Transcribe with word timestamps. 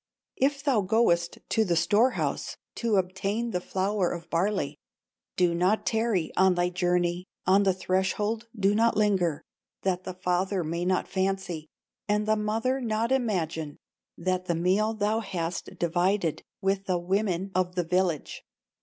"If 0.37 0.63
thou 0.63 0.81
goest 0.81 1.37
to 1.49 1.63
the 1.63 1.75
store 1.75 2.09
house 2.17 2.57
To 2.77 2.95
obtain 2.95 3.51
the 3.51 3.61
flour 3.61 4.09
of 4.11 4.31
barley, 4.31 4.79
Do 5.37 5.53
not 5.53 5.85
tarry 5.85 6.31
on 6.35 6.55
thy 6.55 6.69
journey, 6.69 7.27
On 7.45 7.61
the 7.61 7.73
threshold 7.75 8.47
do 8.59 8.73
not 8.73 8.97
linger, 8.97 9.43
That 9.83 10.03
the 10.03 10.15
father 10.15 10.63
may 10.63 10.85
not 10.85 11.07
fancy, 11.07 11.69
And 12.07 12.25
the 12.27 12.35
mother 12.35 12.81
not 12.81 13.11
imagine, 13.11 13.77
That 14.17 14.45
the 14.45 14.55
meal 14.55 14.95
thou 14.95 15.19
hast 15.19 15.77
divided 15.77 16.41
With 16.61 16.85
the 16.87 16.97
women 16.97 17.51
of 17.53 17.75
the 17.75 17.83
village. 17.83 18.43